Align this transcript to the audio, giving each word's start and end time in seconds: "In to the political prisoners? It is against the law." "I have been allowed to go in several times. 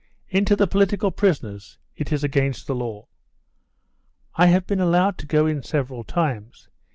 "In 0.29 0.45
to 0.45 0.55
the 0.55 0.65
political 0.65 1.11
prisoners? 1.11 1.77
It 1.95 2.11
is 2.11 2.23
against 2.23 2.65
the 2.65 2.73
law." 2.73 3.05
"I 4.33 4.47
have 4.47 4.65
been 4.65 4.79
allowed 4.79 5.19
to 5.19 5.27
go 5.27 5.45
in 5.45 5.61
several 5.61 6.03
times. 6.03 6.69